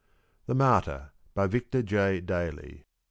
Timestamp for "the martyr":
0.47-1.11